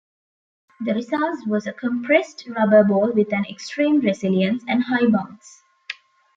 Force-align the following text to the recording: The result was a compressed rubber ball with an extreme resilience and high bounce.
The 0.83 0.95
result 0.95 1.45
was 1.45 1.67
a 1.67 1.73
compressed 1.73 2.47
rubber 2.47 2.83
ball 2.83 3.11
with 3.13 3.31
an 3.33 3.45
extreme 3.45 3.99
resilience 3.99 4.63
and 4.67 4.83
high 4.85 5.05
bounce. 5.05 5.61